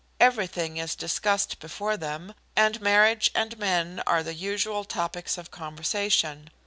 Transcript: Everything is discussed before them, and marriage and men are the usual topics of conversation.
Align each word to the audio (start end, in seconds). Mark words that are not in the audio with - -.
Everything 0.19 0.77
is 0.77 0.95
discussed 0.95 1.59
before 1.59 1.95
them, 1.95 2.33
and 2.55 2.81
marriage 2.81 3.29
and 3.35 3.55
men 3.59 4.01
are 4.07 4.23
the 4.23 4.33
usual 4.33 4.83
topics 4.83 5.37
of 5.37 5.51
conversation. 5.51 6.49